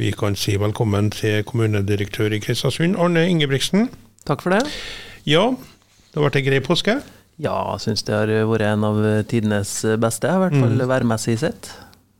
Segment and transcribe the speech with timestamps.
[0.00, 3.90] Vi kan si velkommen til kommunedirektør i Kristiansund, Arne Ingebrigtsen.
[4.24, 4.62] Takk for det.
[5.28, 6.94] Ja, det har vært ei grei påske?
[7.36, 10.86] Ja, jeg syns det har vært en av tidenes beste, i hvert fall mm.
[10.88, 11.68] værmessig sett.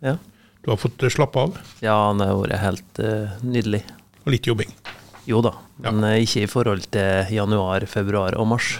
[0.04, 0.18] Ja.
[0.60, 1.56] Du har fått slappe av?
[1.80, 3.80] Ja, det har vært helt uh, nydelig.
[4.26, 4.76] Og litt jobbing?
[5.24, 5.54] Jo da,
[5.84, 6.20] men ja.
[6.20, 8.72] ikke i forhold til januar, februar og mars.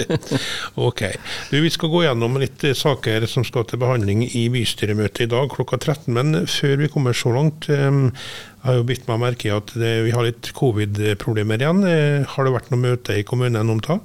[0.88, 1.02] ok.
[1.50, 5.50] Du, vi skal gå gjennom litt saker som skal til behandling i bystyremøtet i dag
[5.52, 6.08] klokka 13.
[6.16, 9.74] Men før vi kommer så langt, um, jeg har jo bitt meg merke i at
[9.74, 11.84] det, vi har litt covid-problemer igjen.
[11.88, 14.00] Eh, har det vært noe møte i kommunen om det?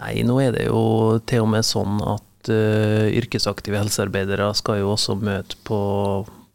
[0.00, 0.82] Nei, nå er det jo
[1.26, 5.80] til og med sånn at uh, yrkesaktive helsearbeidere skal jo også møte på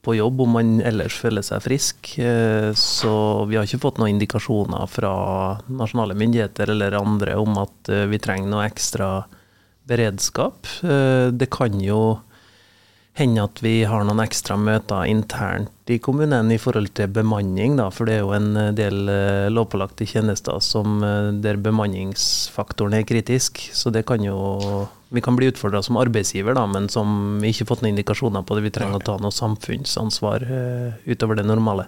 [0.06, 2.14] på jobb om man ellers føler seg frisk.
[2.22, 3.16] Eh, så
[3.50, 5.16] vi har ikke fått noen indikasjoner fra
[5.66, 9.10] nasjonale myndigheter eller andre om at eh, vi trenger noe ekstra
[9.90, 10.70] beredskap.
[10.86, 12.20] Eh, det kan jo
[13.16, 17.86] hende at vi har noen ekstra møter internt i kommunen i forhold til bemanning, da,
[17.94, 19.08] for det er jo en del
[19.56, 20.98] lovpålagte tjenester som,
[21.40, 23.62] der bemanningsfaktoren er kritisk.
[23.72, 24.36] Så det kan jo
[25.16, 28.46] vi kan bli utfordra som arbeidsgiver, da, men som vi ikke har fått noen indikasjoner
[28.46, 28.68] på det.
[28.68, 31.88] Vi trenger å ta noe samfunnsansvar uh, utover det normale.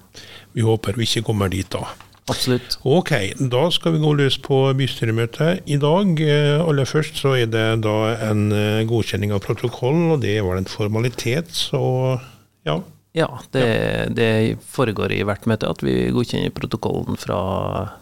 [0.55, 1.83] Vi håper vi ikke kommer dit da.
[2.27, 2.75] Absolutt.
[2.83, 6.19] Ok, da skal vi gå løs på bystyremøtet i dag.
[6.19, 7.95] Eh, aller først så er det da
[8.27, 11.79] en eh, godkjenning av protokollen, og det var en formalitet, så
[12.67, 12.81] ja.
[13.15, 13.63] Ja, det,
[14.17, 17.39] det, foregår i hvert møte at vi godkjenner protokollen fra,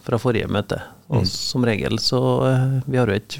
[0.04, 0.82] fra forrige møte.
[1.06, 1.28] Og mm.
[1.30, 2.18] som regel så
[2.90, 3.36] Vi har jo et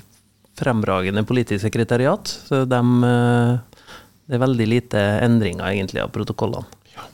[0.57, 2.33] fremragende politisk sekretariat.
[2.49, 3.83] Så de, eh,
[4.27, 6.67] det er veldig lite endringer egentlig av protokollene.
[6.97, 7.07] Ja.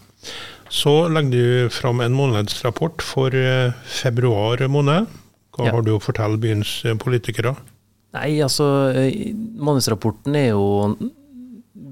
[0.72, 1.30] Så legger
[1.66, 5.10] du fram en månedsrapport for eh, februar måned.
[5.52, 5.74] Hva ja.
[5.76, 7.56] har du å fortelle byens eh, politikere?
[8.12, 8.66] Nei, altså
[9.32, 10.96] Månedsrapporten er jo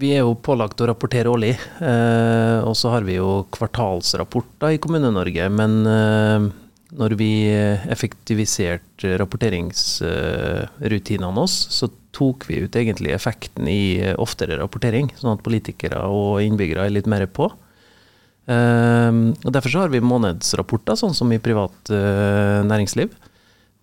[0.01, 1.55] Vi er jo pålagt å rapportere årlig.
[1.81, 5.48] Eh, og så har vi jo kvartalsrapporter i Kommune-Norge.
[5.53, 6.51] Men eh,
[6.97, 7.33] når vi
[7.93, 15.99] effektiviserte rapporteringsrutinene oss, så tok vi ut egentlig effekten i oftere rapportering, sånn at politikere
[16.11, 17.47] og innbyggere er litt mer på.
[18.50, 23.11] Ehm, og Derfor har vi månedsrapporter, sånn som i privat eh, næringsliv.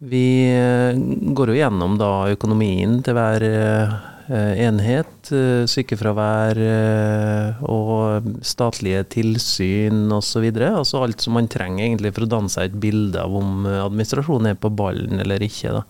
[0.04, 0.92] Vi eh,
[1.38, 9.06] går jo gjennom da økonomien til hver eh, Eh, enhet, eh, sykefravær eh, og statlige
[9.14, 10.50] tilsyn osv.
[10.68, 14.52] Altså alt som man trenger egentlig for å danne seg et bilde av om administrasjonen
[14.52, 15.78] er på ballen eller ikke.
[15.80, 15.86] Da.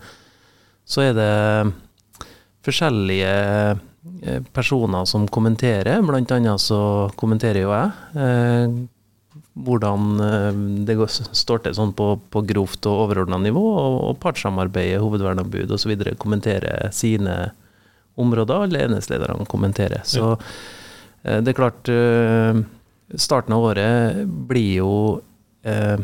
[0.88, 1.32] Så er det
[2.64, 3.34] forskjellige
[4.54, 6.80] personer som kommenterer, blant annet så
[7.18, 8.78] kommenterer jo jeg.
[9.58, 13.62] Hvordan det står til sånn på, på grovt og overordna nivå,
[14.08, 15.96] og partssamarbeidet, hovedverneombud osv.
[16.22, 17.50] kommenterer sine
[18.18, 20.04] områder alle enhetslederne kommenterer.
[20.04, 21.38] Så ja.
[21.40, 22.64] det er klart eh,
[23.16, 24.18] Starten av året
[24.50, 24.94] blir jo
[25.64, 26.00] eh,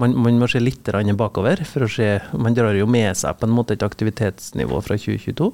[0.00, 0.88] man, man, må se litt
[1.18, 1.64] bakover.
[1.68, 5.50] for å se, Man drar jo med seg på en måte et aktivitetsnivå fra 2022.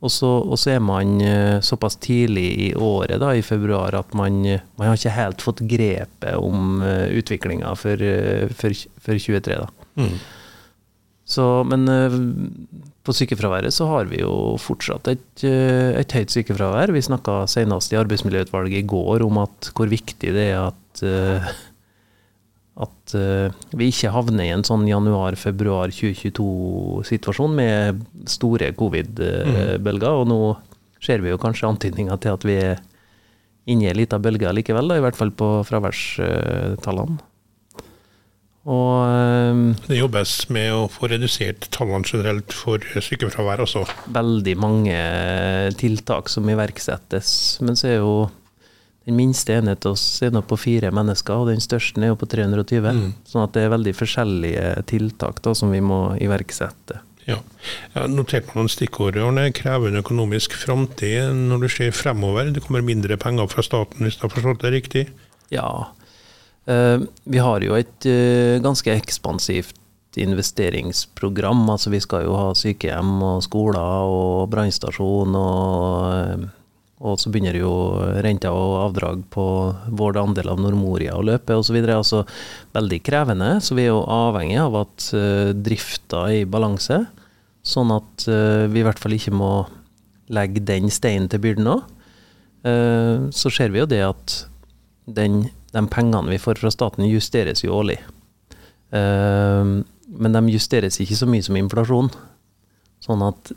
[0.00, 1.20] Og så, og så er man
[1.64, 4.42] såpass tidlig i året, da, i februar, at man,
[4.76, 8.04] man har ikke helt fått grepet om utviklinga for,
[8.56, 9.56] for, for, 23.
[9.56, 9.70] da.
[9.96, 10.18] Mm.
[11.26, 11.88] Så, men
[13.06, 16.92] på sykefraværet så har vi jo fortsatt et, eh, et høyt sykefravær.
[16.94, 21.52] Vi snakka senest i arbeidsmiljøutvalget i går om at hvor viktig det er at, eh,
[22.86, 30.10] at eh, vi ikke havner i en sånn januar-februar 2022-situasjon med store covid-bølger.
[30.10, 30.40] Og nå
[31.04, 32.82] ser vi jo kanskje antydninger til at vi er
[33.66, 37.18] inne i ei lita bølge likevel, da, i hvert fall på fraværstallene.
[38.66, 43.84] Og, ehm, det jobbes med å få redusert tallene generelt for sykefravær også?
[44.10, 44.96] Veldig mange
[45.78, 47.60] tiltak som iverksettes.
[47.62, 48.16] Men så er jo
[49.06, 52.26] den minste enheten oss er nå på fire mennesker, og den største er jo på
[52.26, 52.88] 320.
[52.90, 53.12] Mm.
[53.30, 56.98] Sånn at det er veldig forskjellige tiltak da, som vi må iverksette.
[57.26, 57.38] Ja.
[57.92, 59.18] Jeg har notert meg noen stikkord.
[59.54, 62.50] Krevende økonomisk framtid når du ser fremover.
[62.54, 65.06] Det kommer mindre penger fra staten, hvis jeg har forstått det riktig?
[65.54, 66.05] Ja, Eh,
[66.66, 69.76] vi har jo et eh, ganske ekspansivt
[70.16, 71.66] investeringsprogram.
[71.70, 75.36] Altså vi skal jo ha sykehjem og skoler og brannstasjon.
[75.38, 76.46] Og, eh,
[76.98, 77.72] og, så begynner jo
[78.24, 79.46] renter og avdrag på
[80.00, 81.78] vår andel av Nordmoria å løpe osv.
[81.84, 82.24] Altså
[82.74, 83.52] veldig krevende.
[83.62, 85.10] Så vi er jo avhengig av at
[85.60, 87.04] drifta er i balanse.
[87.66, 89.52] Sånn at vi i hvert fall ikke må
[90.32, 91.84] legge den steinen til byrden òg.
[93.34, 94.36] Så ser vi jo det at
[95.06, 95.44] den
[95.76, 97.98] de pengene vi får fra staten, justeres jo årlig.
[98.94, 102.10] Uh, men de justeres ikke så mye som inflasjon.
[103.04, 103.52] Sånn at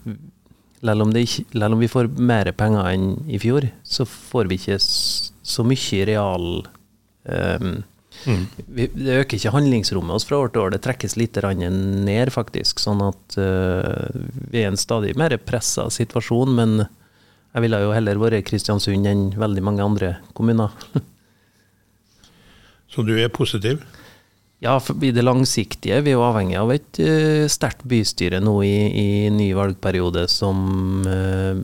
[0.79, 5.65] selv om, om, vi får mer penger enn i fjor, så får vi ikke så
[5.67, 6.49] mye real
[7.23, 7.79] um,
[8.27, 8.47] Mm.
[8.67, 12.81] Det øker ikke handlingsrommet oss fra år til år, det trekkes litt ned, faktisk.
[12.81, 14.09] Sånn at uh,
[14.51, 16.81] vi er i en stadig mer pressa situasjon, men
[17.53, 20.75] jeg ville jo heller vært Kristiansund enn veldig mange andre kommuner.
[22.89, 23.81] Så du er positiv?
[24.59, 26.01] Ja, i det langsiktige.
[26.03, 31.05] Vi er jo avhengig av et uh, sterkt bystyre nå i, i, ny valgperiode som
[31.07, 31.55] uh,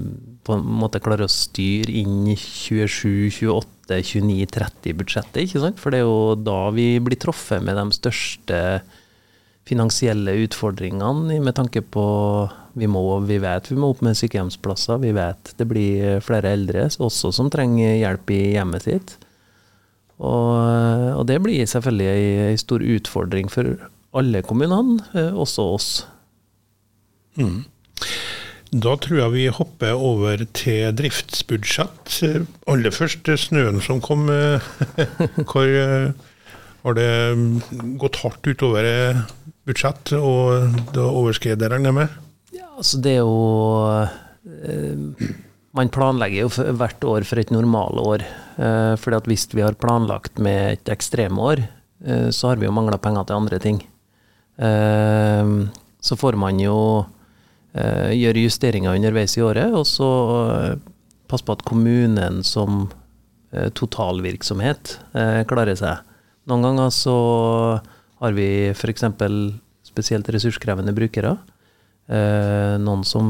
[0.45, 5.41] på en måte klarer å styre inn 27, 28, 29, 30 budsjettet.
[5.43, 5.81] ikke sant?
[5.81, 8.61] For det er jo da vi blir truffet med de største
[9.65, 12.05] finansielle utfordringene med tanke på
[12.77, 16.85] vi, må, vi vet vi må opp med sykehjemsplasser, vi vet det blir flere eldre
[17.01, 19.15] også som trenger hjelp i hjemmet sitt.
[20.15, 23.75] Og, og det blir selvfølgelig en stor utfordring for
[24.15, 25.89] alle kommunene, eh, også oss.
[27.35, 27.65] Mm.
[28.75, 32.21] Da tror jeg vi hopper over til driftsbudsjett.
[32.67, 34.27] Aller først snøen som kom.
[35.51, 35.69] Hvor
[36.85, 37.11] har det
[38.01, 38.87] gått hardt utover
[39.65, 42.19] budsjett, og da overskred regner med?
[42.53, 43.39] Ja, altså det er jo
[44.45, 45.31] eh,
[45.75, 48.23] Man planlegger jo hvert år for et normalår.
[48.57, 51.65] Eh, at hvis vi har planlagt med et ekstremår,
[52.05, 53.81] eh, så har vi jo mangla penger til andre ting.
[54.55, 55.51] Eh,
[55.99, 56.77] så får man jo
[57.75, 60.09] Eh, gjøre justeringer underveis i året, og så
[60.53, 60.75] eh,
[61.27, 62.85] passe på at kommunen som
[63.51, 64.95] eh, totalvirksomhet
[65.49, 66.03] klarer seg.
[66.47, 67.15] Noen ganger så
[68.21, 69.03] har vi f.eks.
[69.87, 71.33] spesielt ressurskrevende brukere.
[72.05, 73.27] Noen som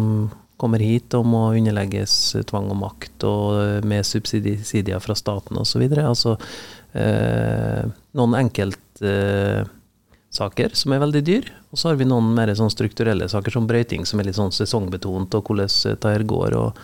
[0.61, 5.83] kommer hit og må underlegges tvang og makt, og med subsidier fra staten osv.
[5.99, 6.37] Altså
[6.95, 9.03] noen enkelt
[10.35, 11.51] saker som er veldig dyr.
[11.71, 14.53] Og så har vi noen mer sånn strukturelle saker som brøyting, som er litt sånn
[14.55, 16.57] sesongbetont, og hvordan dette går.
[16.59, 16.81] Og,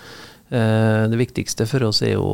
[0.51, 2.29] eh, det viktigste for oss er jo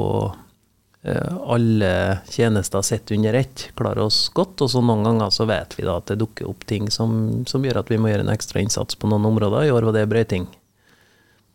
[1.04, 4.62] eh, alle tjenester sett under ett klarer oss godt.
[4.62, 7.66] Og så noen ganger så vet vi da at det dukker opp ting som, som
[7.66, 9.68] gjør at vi må gjøre en ekstra innsats på noen områder.
[9.68, 10.48] I år var det brøyting,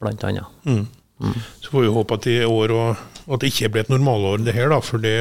[0.03, 0.61] blant annet.
[0.67, 0.85] Mm.
[1.23, 1.39] Mm.
[1.63, 4.57] Så får vi håpe at i år og, at det ikke blir et normalår, det
[4.57, 4.83] her, da.
[4.85, 5.17] For det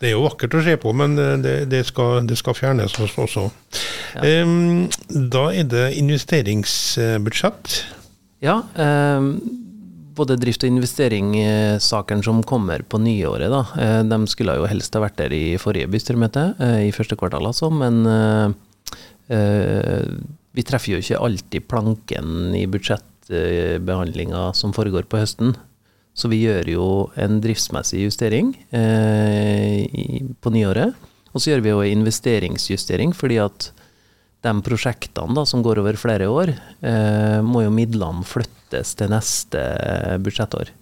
[0.00, 1.12] Det er jo vakkert å se på, men
[1.44, 3.50] det, det, skal, det skal, fjernes også.
[4.16, 4.30] Ja.
[4.48, 7.74] Um, da er det investeringsbudsjett.
[8.40, 8.62] Ja.
[8.80, 9.34] Um,
[10.16, 15.04] både drift- og investeringssakene som kommer på nyåret, da, eh, de skulle jo helst ha
[15.04, 18.50] vært der i forrige bystyremøte, eh, i første kvartal altså, men uh,
[20.50, 22.64] vi treffer jo ikke alltid planken i
[23.30, 25.54] budsjettbehandlinga som foregår på høsten.
[26.14, 29.86] Så vi gjør jo en driftsmessig justering eh,
[30.40, 30.94] på nyåret.
[31.30, 33.70] Og så gjør vi jo en investeringsjustering, fordi at
[34.42, 39.62] de prosjektene da, som går over flere år, eh, må jo midlene flyttes til neste
[40.24, 40.74] budsjettår.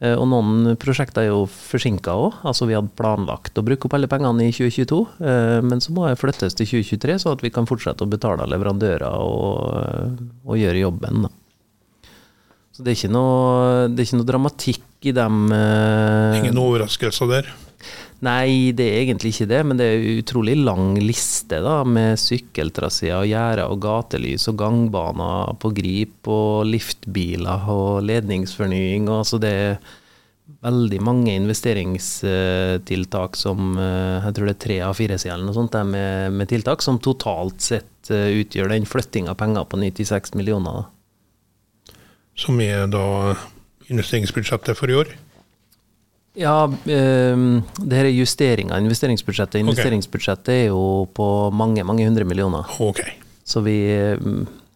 [0.00, 2.40] Eh, og noen prosjekter er jo forsinka òg.
[2.48, 6.08] Altså vi hadde planlagt å bruke opp alle pengene i 2022, eh, men så må
[6.08, 10.86] det flyttes til 2023, så at vi kan fortsette å betale leverandører og, og gjøre
[10.86, 11.26] jobben.
[11.28, 11.34] da.
[12.76, 15.46] Så det er ikke noe, det er ikke noe dramatikk i dem.
[15.48, 17.46] Uh, Ingen overraskelser der?
[18.24, 22.20] Nei, det er egentlig ikke det, men det er en utrolig lang liste da, med
[22.20, 29.08] sykkeltraseer, gjerder og gatelys og gangbaner på grip og liftbiler og ledningsfornying.
[29.12, 29.76] Og, så det er
[30.64, 35.56] veldig mange investeringstiltak som eh, Jeg tror det er tre av fire sider eller noe
[35.56, 40.34] sånt med, med, tiltak som totalt sett eh, utgjør den flytting av penger på 96
[40.38, 40.72] millioner.
[40.80, 40.84] Da
[42.36, 43.36] som er da
[43.92, 45.14] investeringsbudsjettet for i år?
[46.36, 47.44] Ja, eh,
[47.80, 49.62] det her er justeringa av investeringsbudsjettet.
[49.62, 52.68] Investeringsbudsjettet er jo på mange, mange hundre millioner.
[52.84, 53.00] Ok.
[53.46, 53.78] Så vi,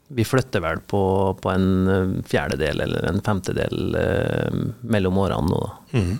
[0.08, 1.02] vi flytter vel på,
[1.42, 5.62] på, en fjerdedel eller en femtedel eh, mellom årene nå.
[5.92, 6.14] Mm.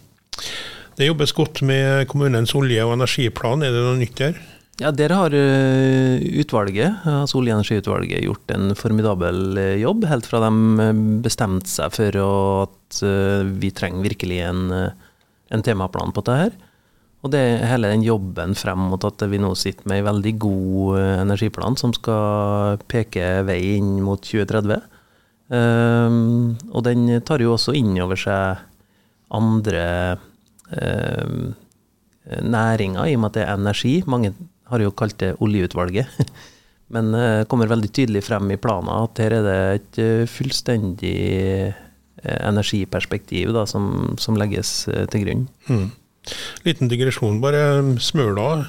[0.98, 3.64] Det jobbes godt med kommunens olje- og energiplan.
[3.64, 4.40] Er det noe nytt der?
[4.80, 10.24] Ja, Der har eh, utvalget, altså Olje- og energiutvalget gjort en formidabel eh, jobb, helt
[10.24, 13.00] fra de eh, bestemte seg for at
[13.60, 14.62] vi trenger virkelig en,
[15.52, 16.56] en temaplan på dette.
[17.20, 20.32] Og det er hele den jobben frem mot at vi nå sitter med en veldig
[20.40, 24.80] god energiplan som skal peke vei inn mot 2030.
[25.52, 28.64] Um, og den tar jo også inn over seg
[29.36, 29.84] andre
[30.72, 31.52] um,
[32.24, 33.94] næringer, i og med at det er energi.
[34.08, 34.32] Mange
[34.70, 36.08] har jo kalt det oljeutvalget.
[36.94, 40.30] Men det uh, kommer veldig tydelig frem i planen at her er det et uh,
[40.30, 41.14] fullstendig
[41.70, 41.86] uh,
[42.20, 45.46] energiperspektiv da, som, som, legges eh, til grunn.
[45.70, 45.86] Mm.
[46.66, 47.62] Liten digresjon bare.
[47.96, 48.66] Smøla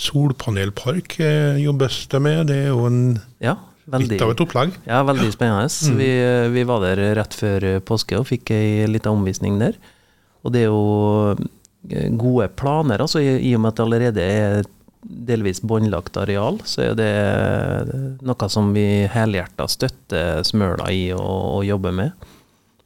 [0.00, 1.18] solpanelpark
[1.60, 2.46] jobbes det med.
[2.48, 3.02] Det er jo en,
[3.44, 4.72] ja, veldig, litt av et opplegg.
[4.88, 5.68] Ja, veldig spennende.
[5.68, 6.00] Mm.
[6.00, 6.08] Vi,
[6.56, 9.76] vi, var der rett før påske og fikk ei lita omvisning der.
[10.40, 11.36] Og det er jo
[12.16, 13.04] gode planer.
[13.04, 14.64] altså I, i og med at det allerede er
[15.02, 17.12] delvis båndlagt areal, så er det
[18.26, 22.10] noe som vi helhjerta støtter Smøla i å, å jobbe med.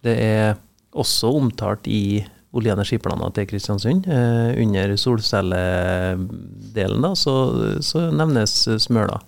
[0.04, 0.54] Det er
[0.94, 4.06] også omtalt i olje- og energiplaner til Kristiansund.
[4.06, 7.34] Eh, under solcelledelen så,
[7.82, 9.18] så, nevnes Smøla.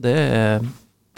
[0.00, 0.64] Det er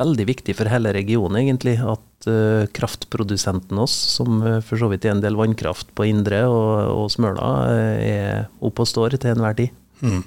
[0.01, 5.05] veldig viktig for hele regionen, egentlig, at eh, kraftprodusenten oss, som uh, for så vidt
[5.07, 9.31] er en del vannkraft på Indre og, og Smøla, eh, er oppe og står til
[9.35, 9.71] enhver tid.
[10.03, 10.23] Mm.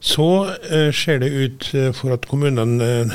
[0.00, 0.56] Så
[0.96, 1.68] ser det ut
[1.98, 3.10] for at kommunene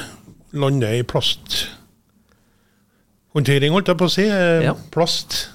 [0.53, 4.25] lander i plasthåndtering, holdt jeg på å si.
[4.29, 4.77] Ja.
[4.94, 5.50] Plast.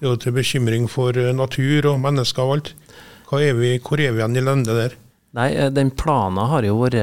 [0.00, 2.68] Det er jo til bekymring for natur og mennesker og alt.
[3.36, 4.92] Er vi, hvor er vi igjen i landet der?
[5.36, 6.96] Nei, den planen har jo vært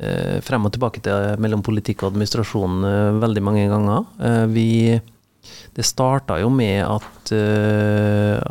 [0.00, 4.06] Eh, frem og tilbake til mellom politikk og administrasjon eh, veldig mange ganger.
[4.24, 4.68] Eh, vi,
[5.76, 7.32] det starta jo med at,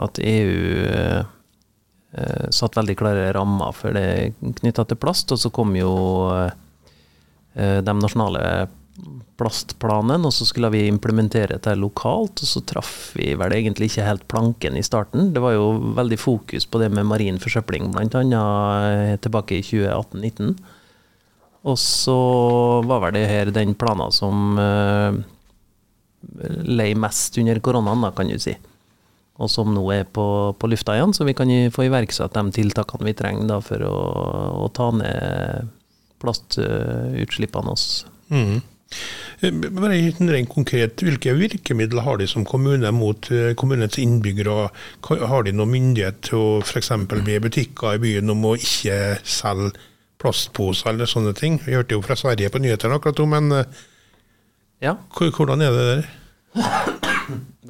[0.05, 1.23] at EU
[2.51, 5.91] satt veldig klare rammer for det knytta til plast, og så kom jo
[7.55, 8.43] de nasjonale
[9.41, 12.43] plastplanen, og så skulle vi implementere dette lokalt.
[12.43, 15.31] Og så traff vi vel egentlig ikke helt planken i starten.
[15.33, 18.43] Det var jo veldig fokus på det med marin forsøpling, bl.a.
[19.23, 20.53] tilbake i 2018-2019.
[21.61, 22.17] Og så
[22.89, 25.13] var vel det her den planen som uh,
[26.65, 28.55] lei mest under koronaen, da, kan du si.
[29.41, 30.23] Og som nå er på,
[30.57, 33.95] på lufta igjen, så vi kan få iverksatt de tiltakene vi trenger da, for å,
[34.65, 35.71] å ta ned
[36.21, 38.05] plastutslippene oss.
[38.29, 38.59] Mm.
[39.73, 39.95] Bare
[40.29, 44.67] rent konkret, Hvilke virkemidler har de som kommune mot eh, kommunens innbyggere?
[45.07, 46.91] Har de noen myndighet til å f.eks.
[47.09, 49.73] be butikker i byen om å ikke selge
[50.21, 51.57] plastposer eller sånne ting.
[51.65, 53.79] Vi hørte jo fra Sverige på nyhetene akkurat nå, men eh,
[54.85, 54.95] ja.
[55.17, 56.11] hvordan er det der?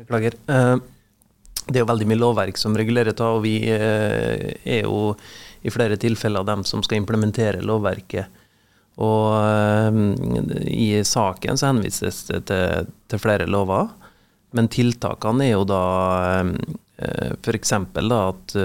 [0.02, 0.36] Beklager.
[0.52, 0.76] Eh,
[1.68, 5.14] det er jo veldig mye lovverk som regulerer det, og vi eh, er jo
[5.62, 8.40] i flere tilfeller dem som skal implementere lovverket.
[9.02, 9.96] Og
[10.68, 13.88] i saken så henvises det til, til flere lover,
[14.58, 15.84] men tiltakene er jo da
[17.46, 17.72] f.eks.
[17.96, 18.56] da at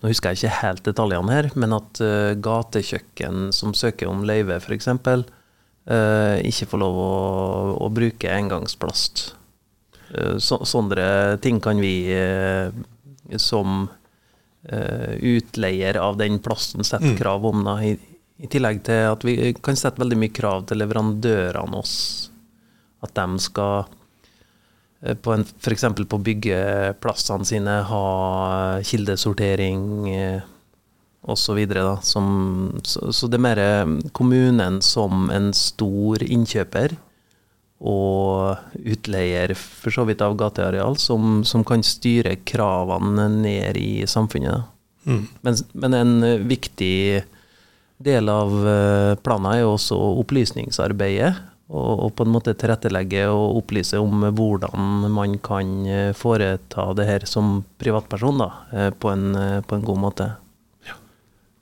[0.00, 2.02] nå husker jeg ikke helt detaljene her, men at
[2.44, 4.90] gatekjøkken som søker om løyve f.eks.,
[5.90, 7.10] eh, ikke får lov å,
[7.84, 9.30] å bruke engangsplast.
[10.10, 12.70] Uh, så, sånne ting kan vi uh,
[13.38, 13.88] som
[14.60, 17.16] utleier av den plassen sette mm.
[17.16, 17.62] krav om.
[17.64, 17.94] Da, i,
[18.36, 21.94] i, tillegg til at vi kan sette veldig mye krav til leverandørene oss.
[23.00, 23.88] At de skal
[25.00, 25.84] Eh, på F.eks.
[26.08, 28.04] på byggeplassene sine ha
[28.84, 30.42] kildesortering eh,
[31.22, 31.60] osv.
[32.02, 32.22] Så,
[32.84, 36.96] så, så det er mer eh, kommunen som en stor innkjøper
[37.80, 44.68] og utleier for så vidt av gateareal, som, som kan styre kravene ned i samfunnet.
[45.08, 45.22] Mm.
[45.40, 47.22] Men, men, en viktig
[48.00, 48.52] del av
[49.24, 51.32] planen er jo også opplysningsarbeidet
[51.70, 57.06] og, og, på en måte tilrettelegge og opplyse om hvordan man kan eh, foreta det
[57.06, 60.26] her som privatperson da, eh, på, en, eh, på en god måte.
[60.88, 60.98] Ja.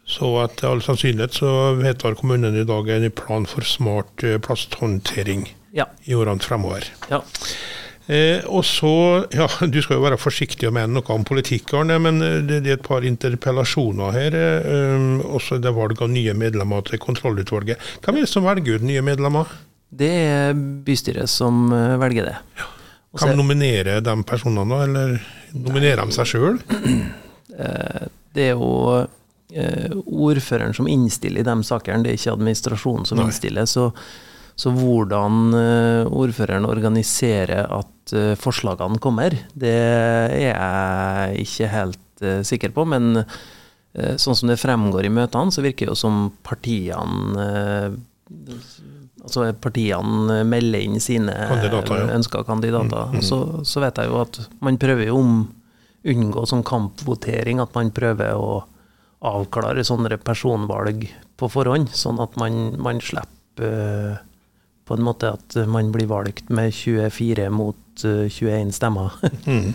[0.08, 5.44] Så etter all sannsynlighet så vedtar kommunen i dag en plan for smart plasthåndtering
[5.76, 5.88] ja.
[6.04, 6.86] i årene fremover.
[7.10, 7.22] Ja.
[8.08, 8.90] Eh, og så,
[9.36, 12.72] ja, Du skal jo være forsiktig og mene noe om politikk, Arne, men det, det,
[12.72, 14.38] er et par interpellasjoner her.
[14.38, 17.82] Eh, også det valg av nye medlemmer til kontrollutvalget.
[18.04, 19.52] Hvem er det som velger ut nye medlemmer?
[19.88, 22.36] Det er bystyret som eh, velger det.
[22.60, 22.72] Ja.
[23.18, 25.14] Kan de nominere de personene, eller
[25.56, 26.60] nominerer de seg sjøl?
[27.58, 28.02] Eh,
[28.36, 28.92] det er jo
[29.50, 33.24] eh, ordføreren som innstiller i de sakene, det er ikke administrasjonen som Nei.
[33.26, 33.66] innstiller.
[33.66, 33.88] Så,
[34.58, 35.54] så, hvordan
[36.10, 42.82] ordføreren organiserer at forslagene kommer, det er jeg ikke helt sikker på.
[42.90, 43.22] Men
[44.18, 47.46] sånn som det fremgår i møtene, så virker det jo som partiene
[49.28, 52.10] altså partiene melder inn sine kandidater, ja.
[52.16, 53.12] ønska kandidater.
[53.12, 53.24] Mm, mm.
[53.24, 55.40] Så, så, vet jeg jo at man prøver om
[56.08, 58.62] unngå sånn kampvotering, at man prøver å
[59.28, 64.22] avklare sånne personvalg på forhånd, sånn at man, man slipper
[64.88, 69.14] på en måte at man blir valgt med 24 mot uh, eh, 21 stemmer.
[69.44, 69.74] mm.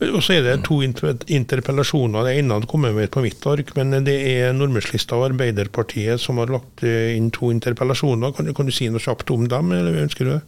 [0.00, 2.24] Og så er det to interpellasjoner.
[2.24, 6.52] Det ene kommer med på mitt ark, men det er Nordmørslista og Arbeiderpartiet som har
[6.54, 8.32] lagt eh, inn to interpellasjoner.
[8.32, 10.40] Kan du, kan du si noe kjapt om dem, eller ønsker du det?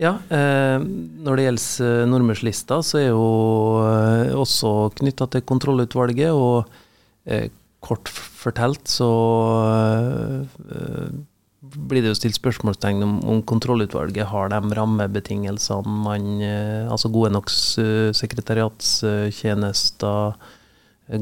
[0.00, 3.28] Ja, eh, når det gjelder eh, Nordmørslista, så er jo
[4.40, 4.72] også
[5.02, 6.32] knytta til kontrollutvalget.
[6.32, 6.64] Og
[7.28, 7.50] eh,
[7.84, 9.12] kort fortalt så
[10.72, 11.12] eh,
[11.72, 17.30] blir det jo stilt spørsmålstegn om, om kontrollutvalget har de rammebetingelsene man eh, Altså gode
[17.34, 20.24] nok sekretariatstjenester,
[21.08, 21.20] eh,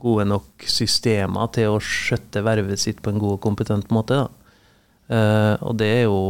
[0.00, 4.14] gode nok systemer til å skjøtte vervet sitt på en god og kompetent måte.
[4.22, 4.28] Da.
[5.06, 6.20] Eh, og det er jo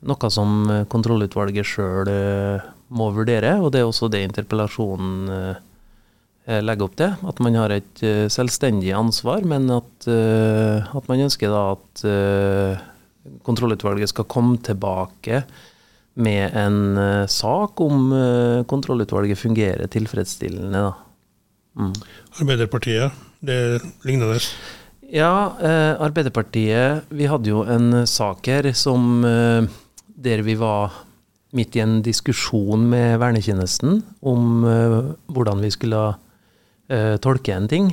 [0.00, 0.48] noe som
[0.88, 2.08] kontrollutvalget sjøl
[2.90, 5.14] må vurdere, og det er også det interpellasjonen
[6.46, 7.12] legger opp til.
[7.28, 8.00] At man har et
[8.32, 12.04] selvstendig ansvar, men at, at man ønsker da at
[13.46, 15.42] kontrollutvalget skal komme tilbake
[16.20, 18.10] med en sak om
[18.68, 20.80] kontrollutvalget fungerer tilfredsstillende.
[20.88, 20.92] Da.
[21.78, 21.92] Mm.
[22.40, 23.60] Arbeiderpartiet, det
[24.04, 24.40] ligner lignende?
[25.10, 25.52] Ja,
[26.02, 30.92] Arbeiderpartiet Vi hadde jo en sak her som der vi var
[31.56, 34.66] midt i en diskusjon med vernetjenesten om
[35.30, 36.02] hvordan vi skulle
[37.22, 37.92] tolke en ting.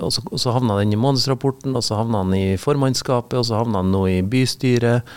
[0.00, 3.48] Og så, og så havna den i månedsrapporten, og så havna den i formannskapet, og
[3.48, 5.08] så havna den nå i bystyret.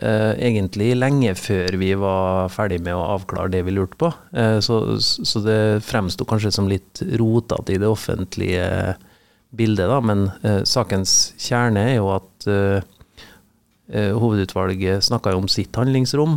[0.00, 4.08] Uh, egentlig lenge før vi var ferdig med å avklare det vi lurte på.
[4.32, 8.94] Uh, så, så, det fremsto kanskje som litt rotete i det offentlige
[9.52, 9.98] bildet, da.
[10.00, 12.48] Men uh, sakens kjerne er jo at
[13.90, 16.36] hovedutvalget snakka om sitt handlingsrom,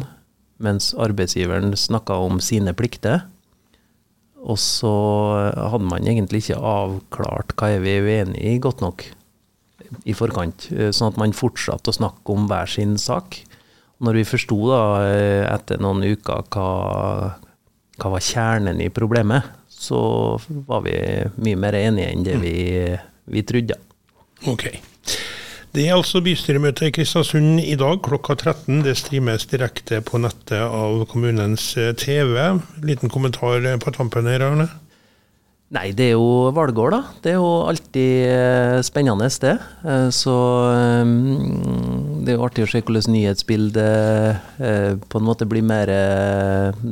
[0.66, 3.28] mens arbeidsgiveren snakka om sine plikter.
[4.44, 4.92] Og så
[5.56, 9.06] hadde man egentlig ikke avklart hva er vi uenige i godt nok
[10.10, 10.68] i forkant.
[10.92, 13.40] Sånn at man fortsatte å snakke om hver sin sak.
[14.04, 16.70] Når vi forsto eh, etter noen uker hva,
[18.02, 20.00] hva var kjernen i problemet, så
[20.68, 20.98] var vi
[21.44, 22.58] mye mer enige enn det vi,
[23.32, 23.80] vi trodde.
[24.52, 24.68] Ok.
[25.74, 28.84] Det er altså bystyremøte i Kristiansund i dag klokka 13.
[28.86, 32.36] Det streames direkte på nettet av kommunens eh, TV.
[32.86, 34.68] Liten kommentar på tampen her, Arne?
[35.74, 37.00] Nei, det er jo valgår, da.
[37.24, 39.26] Det er jo alltid eh, spennende.
[39.26, 40.38] Eh, så
[40.70, 41.02] eh,
[42.22, 44.54] det er jo artig å se hvordan nyhetsbildet
[45.10, 45.90] på en måte blir mer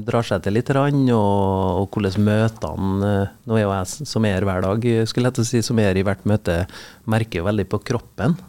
[0.09, 3.13] drar seg til litt, og, og hvordan møtene
[3.45, 5.77] Nå er jo jeg som er her hver dag, skulle jeg til å si, som
[5.77, 6.63] er her i hvert møte,
[7.05, 8.41] merker veldig på kroppen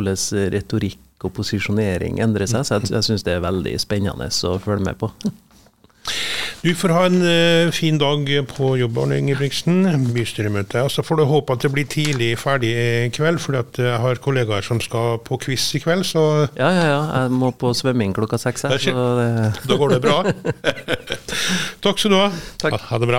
[0.00, 2.64] hvordan retorikk og posisjonering endrer seg.
[2.64, 5.12] Så jeg, jeg syns det er veldig spennende å følge med på.
[6.60, 9.86] Du får ha en uh, fin dag på jobb, Arne Ingebrigtsen.
[10.12, 10.82] Bystyremøte.
[10.84, 14.20] Og så får du håpe at det blir tidlig ferdig i kveld, for jeg har
[14.20, 16.04] kollegaer som skal på quiz i kveld.
[16.08, 16.24] Så
[16.58, 17.00] Ja, ja, ja.
[17.22, 18.66] Jeg må på svømming klokka seks.
[18.68, 20.20] Da går det bra.
[21.84, 22.28] Takk skal du ha.
[22.60, 22.76] Takk.
[22.90, 23.18] Ha det bra.